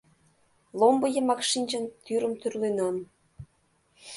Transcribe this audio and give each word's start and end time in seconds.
Ломбо 0.79 1.07
йымак 1.15 1.41
шинчын, 1.51 1.83
тӱрым 2.05 2.33
тӱрленам. 2.41 2.95